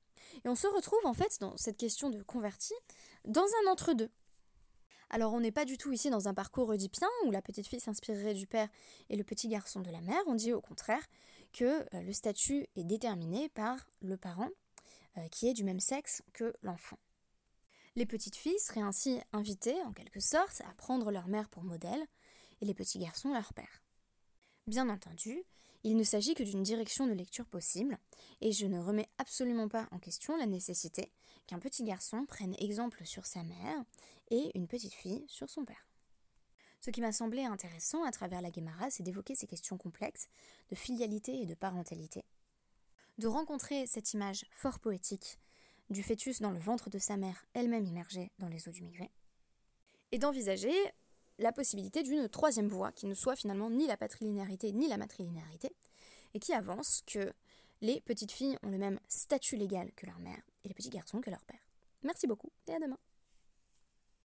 Et 0.43 0.49
on 0.49 0.55
se 0.55 0.67
retrouve 0.67 1.05
en 1.05 1.13
fait 1.13 1.39
dans 1.39 1.57
cette 1.57 1.77
question 1.77 2.09
de 2.09 2.21
converti 2.23 2.73
dans 3.25 3.45
un 3.63 3.71
entre-deux. 3.71 4.11
Alors 5.09 5.33
on 5.33 5.41
n'est 5.41 5.51
pas 5.51 5.65
du 5.65 5.77
tout 5.77 5.91
ici 5.91 6.09
dans 6.09 6.29
un 6.29 6.33
parcours 6.33 6.69
oedipien 6.69 7.09
où 7.25 7.31
la 7.31 7.41
petite 7.41 7.67
fille 7.67 7.81
s'inspirerait 7.81 8.33
du 8.33 8.47
père 8.47 8.69
et 9.09 9.17
le 9.17 9.25
petit 9.25 9.49
garçon 9.49 9.81
de 9.81 9.91
la 9.91 9.99
mère. 9.99 10.21
On 10.27 10.35
dit 10.35 10.53
au 10.53 10.61
contraire 10.61 11.05
que 11.51 11.65
euh, 11.93 12.01
le 12.01 12.13
statut 12.13 12.65
est 12.77 12.85
déterminé 12.85 13.49
par 13.49 13.87
le 14.01 14.15
parent 14.15 14.49
euh, 15.17 15.27
qui 15.27 15.49
est 15.49 15.53
du 15.53 15.65
même 15.65 15.81
sexe 15.81 16.23
que 16.31 16.53
l'enfant. 16.61 16.97
Les 17.97 18.05
petites 18.05 18.37
filles 18.37 18.59
seraient 18.59 18.79
ainsi 18.79 19.19
invitées 19.33 19.81
en 19.83 19.91
quelque 19.91 20.21
sorte 20.21 20.61
à 20.61 20.73
prendre 20.75 21.11
leur 21.11 21.27
mère 21.27 21.49
pour 21.49 21.63
modèle 21.63 22.05
et 22.61 22.65
les 22.65 22.73
petits 22.73 22.99
garçons 22.99 23.33
leur 23.33 23.53
père. 23.53 23.83
Bien 24.67 24.87
entendu, 24.87 25.43
il 25.83 25.97
ne 25.97 26.03
s'agit 26.03 26.35
que 26.35 26.43
d'une 26.43 26.63
direction 26.63 27.07
de 27.07 27.13
lecture 27.13 27.45
possible, 27.45 27.97
et 28.41 28.51
je 28.51 28.65
ne 28.67 28.79
remets 28.79 29.09
absolument 29.17 29.67
pas 29.67 29.87
en 29.91 29.99
question 29.99 30.37
la 30.37 30.45
nécessité 30.45 31.11
qu'un 31.47 31.59
petit 31.59 31.83
garçon 31.83 32.25
prenne 32.25 32.55
exemple 32.59 33.05
sur 33.05 33.25
sa 33.25 33.43
mère 33.43 33.83
et 34.29 34.51
une 34.57 34.67
petite 34.67 34.93
fille 34.93 35.23
sur 35.27 35.49
son 35.49 35.65
père. 35.65 35.87
Ce 36.79 36.89
qui 36.89 37.01
m'a 37.01 37.11
semblé 37.11 37.43
intéressant 37.43 38.03
à 38.03 38.11
travers 38.11 38.41
la 38.41 38.49
Guémara, 38.49 38.89
c'est 38.89 39.03
d'évoquer 39.03 39.35
ces 39.35 39.47
questions 39.47 39.77
complexes 39.77 40.29
de 40.69 40.75
filialité 40.75 41.41
et 41.41 41.45
de 41.45 41.53
parentalité, 41.53 42.23
de 43.17 43.27
rencontrer 43.27 43.85
cette 43.85 44.13
image 44.13 44.45
fort 44.51 44.79
poétique 44.79 45.39
du 45.89 46.01
fœtus 46.01 46.41
dans 46.41 46.51
le 46.51 46.59
ventre 46.59 46.89
de 46.89 46.97
sa 46.97 47.17
mère, 47.17 47.45
elle-même 47.53 47.85
immergée 47.85 48.31
dans 48.39 48.47
les 48.47 48.67
eaux 48.67 48.71
du 48.71 48.81
migré, 48.81 49.11
et 50.11 50.17
d'envisager 50.17 50.73
la 51.39 51.51
possibilité 51.51 52.03
d'une 52.03 52.29
troisième 52.29 52.67
voie 52.67 52.91
qui 52.91 53.05
ne 53.05 53.13
soit 53.13 53.35
finalement 53.35 53.69
ni 53.69 53.87
la 53.87 53.97
patrilinéarité 53.97 54.71
ni 54.71 54.87
la 54.87 54.97
matrilinéarité, 54.97 55.75
et 56.33 56.39
qui 56.39 56.53
avance 56.53 57.03
que 57.05 57.33
les 57.81 58.01
petites 58.01 58.31
filles 58.31 58.57
ont 58.63 58.69
le 58.69 58.77
même 58.77 58.99
statut 59.07 59.55
légal 59.55 59.91
que 59.95 60.05
leur 60.05 60.19
mère 60.19 60.41
et 60.63 60.67
les 60.67 60.73
petits 60.73 60.89
garçons 60.89 61.21
que 61.21 61.29
leur 61.29 61.43
père. 61.43 61.59
Merci 62.03 62.27
beaucoup 62.27 62.51
et 62.67 62.73
à 62.73 62.79
demain. 62.79 62.97